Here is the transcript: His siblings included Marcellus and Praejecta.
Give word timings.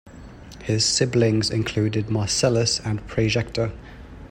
His 0.63 0.83
siblings 0.83 1.51
included 1.51 2.09
Marcellus 2.09 2.79
and 2.79 3.05
Praejecta. 3.07 3.71